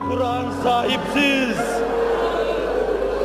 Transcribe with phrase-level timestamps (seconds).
[0.00, 1.58] Kur'an sahipsiz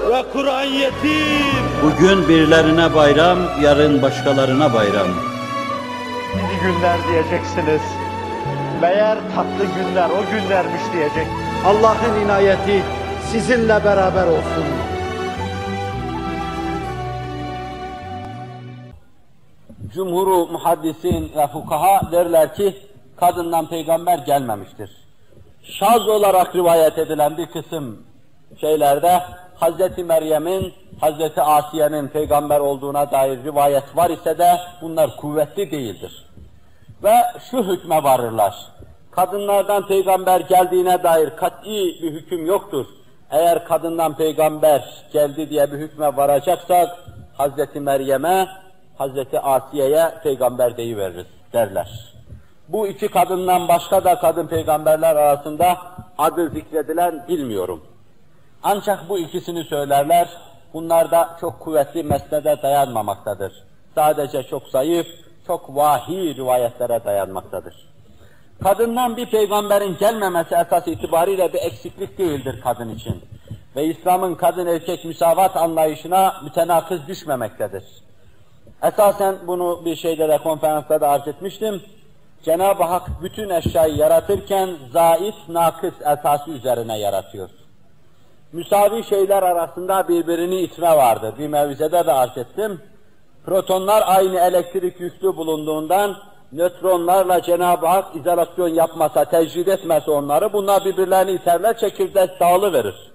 [0.10, 1.66] ve Kur'an yetim.
[1.84, 5.08] Bugün birilerine bayram, yarın başkalarına bayram.
[6.36, 7.82] İyi günler diyeceksiniz.
[8.82, 11.28] Meğer tatlı günler o günlermiş diyecek.
[11.66, 12.84] Allah'ın inayeti
[13.32, 14.66] sizinle beraber olsun.
[19.94, 22.76] Cumhuru muhaddisin ve fukaha derler ki
[23.18, 25.11] kadından peygamber gelmemiştir.
[25.64, 28.06] Şaz olarak rivayet edilen bir kısım
[28.62, 29.22] şeylerde
[29.56, 36.26] Hazreti Meryem'in, Hazreti Asiye'nin peygamber olduğuna dair rivayet var ise de bunlar kuvvetli değildir.
[37.04, 37.14] Ve
[37.52, 38.56] şu hükme varırlar.
[39.12, 42.86] Kadınlardan peygamber geldiğine dair kat'i bir hüküm yoktur.
[43.32, 46.90] Eğer kadından peygamber geldi diye bir hükme varacaksak
[47.34, 48.48] Hazreti Meryem'e,
[48.98, 52.14] Hazreti Asiye'ye peygamber deyiveririz derler.
[52.72, 55.78] Bu iki kadından başka da kadın peygamberler arasında
[56.18, 57.84] adı zikredilen bilmiyorum.
[58.64, 60.30] Ancak bu ikisini söylerler,
[60.74, 63.54] bunlar da çok kuvvetli mesnede dayanmamaktadır.
[63.96, 65.08] Sadece çok zayıf,
[65.48, 67.88] çok vahiy rivayetlere dayanmaktadır.
[68.64, 73.22] Kadından bir peygamberin gelmemesi esas itibariyle bir eksiklik değildir kadın için.
[73.76, 77.84] Ve İslam'ın kadın erkek müsavat anlayışına mütenakız düşmemektedir.
[78.84, 81.82] Esasen bunu bir şeyde de konferansta da arz etmiştim.
[82.44, 87.50] Cenab-ı Hak bütün eşyayı yaratırken zait, nakıs esası üzerine yaratıyor.
[88.52, 91.34] Müsavi şeyler arasında birbirini itme vardır.
[91.38, 92.82] Bir mevzede de arz ettim.
[93.46, 96.16] Protonlar aynı elektrik yüklü bulunduğundan
[96.52, 103.12] nötronlarla Cenab-ı Hak izolasyon yapmasa, tecrid etmese onları, bunlar birbirlerini iterler, çekirdek dağılı verir.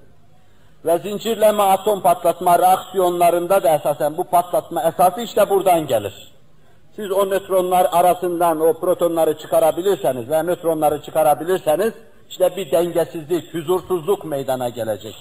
[0.84, 6.36] Ve zincirleme atom patlatma reaksiyonlarında da esasen bu patlatma esası işte buradan gelir.
[6.97, 11.92] Siz o nötronlar arasından o protonları çıkarabilirseniz ve nötronları çıkarabilirseniz,
[12.30, 15.14] işte bir dengesizlik, huzursuzluk meydana gelecek.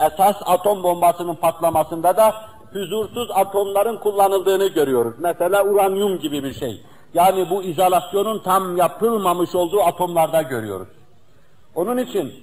[0.00, 2.34] Esas atom bombasının patlamasında da
[2.72, 5.14] huzursuz atomların kullanıldığını görüyoruz.
[5.18, 6.80] Mesela uranyum gibi bir şey.
[7.14, 10.88] Yani bu izolasyonun tam yapılmamış olduğu atomlarda görüyoruz.
[11.74, 12.34] Onun için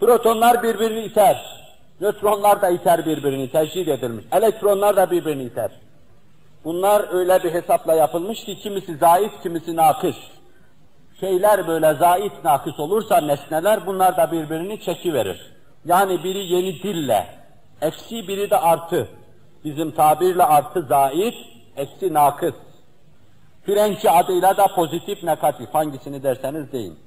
[0.00, 1.64] protonlar birbirini iter,
[2.00, 4.24] nötronlar da iter birbirini, tecrid edilmiş.
[4.32, 5.70] Elektronlar da birbirini iter.
[6.64, 10.16] Bunlar öyle bir hesapla yapılmış ki kimisi zayıf, kimisi nakıs.
[11.20, 15.52] Şeyler böyle zayıf, nakıs olursa nesneler bunlar da birbirini çekiverir.
[15.84, 17.26] Yani biri yeni dille,
[17.82, 19.08] eksi biri de artı.
[19.64, 21.34] Bizim tabirle artı zayıf,
[21.76, 22.54] eksi nakıs.
[23.66, 26.98] Frençi adıyla da pozitif, negatif, hangisini derseniz deyin.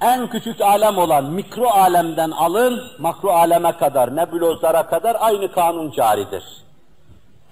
[0.00, 6.44] En küçük alem olan mikro alemden alın, makro aleme kadar, nebulozlara kadar aynı kanun caridir.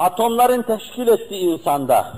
[0.01, 2.13] Atomların teşkil ettiği insanda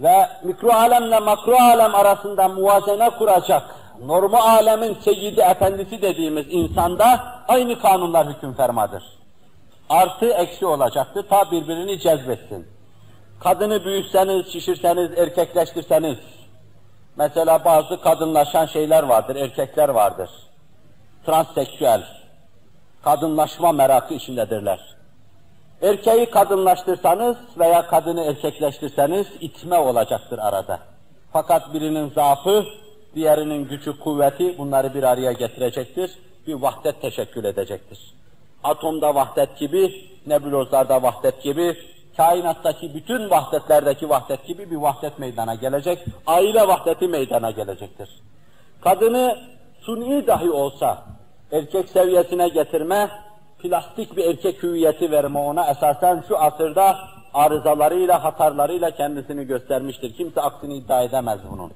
[0.00, 3.62] ve mikro alemle makro alem arasında muvazene kuracak,
[4.04, 9.02] normu alemin seyyidi efendisi dediğimiz insanda aynı kanunlar hüküm fermadır.
[9.88, 12.66] Artı eksi olacaktır, ta birbirini cezbetsin.
[13.40, 16.18] Kadını büyütseniz, şişirseniz, erkekleştirseniz,
[17.16, 20.30] mesela bazı kadınlaşan şeyler vardır, erkekler vardır.
[21.26, 22.02] Transseksüel,
[23.02, 24.93] kadınlaşma merakı içindedirler.
[25.84, 30.78] Erkeği kadınlaştırsanız veya kadını erkekleştirseniz itme olacaktır arada.
[31.32, 32.64] Fakat birinin zaafı,
[33.14, 36.10] diğerinin gücü, kuvveti bunları bir araya getirecektir,
[36.46, 38.14] bir vahdet teşekkül edecektir.
[38.64, 41.76] Atomda vahdet gibi, nebulozlarda vahdet gibi,
[42.16, 48.08] kainattaki bütün vahdetlerdeki vahdet gibi bir vahdet meydana gelecek, aile vahdeti meydana gelecektir.
[48.80, 49.38] Kadını
[49.80, 51.02] suni dahi olsa
[51.52, 53.10] erkek seviyesine getirme,
[53.64, 56.98] plastik bir erkek hüviyeti verme ona esasen şu asırda
[57.34, 60.14] arızalarıyla, hatarlarıyla kendisini göstermiştir.
[60.14, 61.72] Kimse aksini iddia edemez bunun.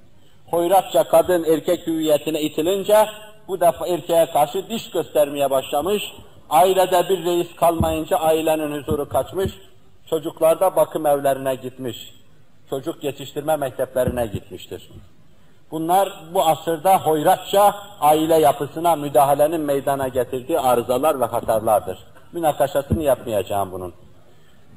[0.46, 3.06] Hoyratça kadın erkek hüviyetine itilince
[3.48, 6.02] bu defa erkeğe karşı diş göstermeye başlamış,
[6.50, 9.52] ailede bir reis kalmayınca ailenin huzuru kaçmış,
[10.10, 12.14] çocuklar da bakım evlerine gitmiş,
[12.70, 14.90] çocuk yetiştirme mekteplerine gitmiştir.
[15.70, 21.98] Bunlar bu asırda hoyratça aile yapısına müdahalenin meydana getirdiği arızalar ve hatarlardır.
[22.32, 23.94] Münakaşasını yapmayacağım bunun.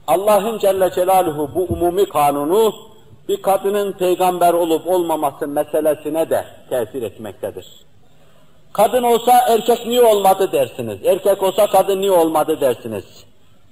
[0.07, 2.73] Allah'ın Celle Celaluhu bu umumi kanunu
[3.29, 7.67] bir kadının peygamber olup olmaması meselesine de tesir etmektedir.
[8.73, 11.05] Kadın olsa erkek niye olmadı dersiniz.
[11.05, 13.05] Erkek olsa kadın niye olmadı dersiniz.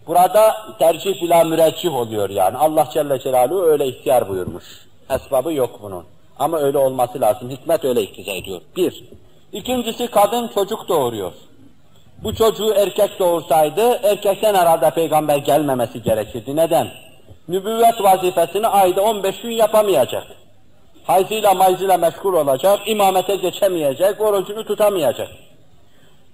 [0.07, 2.57] Burada tercih bila müreccih oluyor yani.
[2.57, 4.63] Allah Celle Celaluhu öyle ihtiyar buyurmuş.
[5.09, 6.03] Esbabı yok bunun.
[6.39, 7.49] Ama öyle olması lazım.
[7.49, 8.61] Hikmet öyle iktiza ediyor.
[8.75, 9.03] Bir.
[9.53, 11.31] İkincisi kadın çocuk doğuruyor.
[12.23, 16.55] Bu çocuğu erkek doğursaydı erkekten herhalde peygamber gelmemesi gerekirdi.
[16.55, 16.87] Neden?
[17.47, 20.23] Nübüvvet vazifesini ayda 15 gün yapamayacak.
[21.03, 25.27] Hayzıyla mayzıyla meşgul olacak, imamete geçemeyecek, orucunu tutamayacak.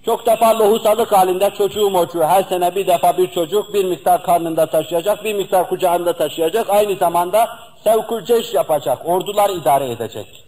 [0.05, 4.65] Çok defa lohusalık halinde çocuğu mocuğu, her sene bir defa bir çocuk bir miktar karnında
[4.65, 7.49] taşıyacak, bir miktar kucağında taşıyacak, aynı zamanda
[7.83, 8.21] sevkul
[8.53, 10.43] yapacak, ordular idare edecek.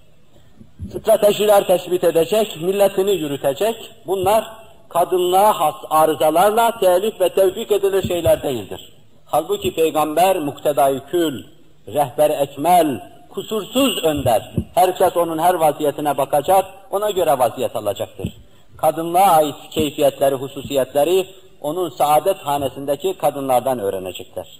[0.91, 3.91] Stratejiler tespit edecek, milletini yürütecek.
[4.07, 4.47] Bunlar
[4.89, 8.93] kadınlığa has arızalarla telif ve tevfik edilir şeyler değildir.
[9.25, 11.43] Halbuki peygamber muktedai kül,
[11.87, 14.51] rehber ekmel, kusursuz önder.
[14.75, 18.46] Herkes onun her vaziyetine bakacak, ona göre vaziyet alacaktır.
[18.77, 21.27] Kadınlığa ait keyfiyetleri, hususiyetleri
[21.61, 24.59] onun saadet hanesindeki kadınlardan öğrenecekler.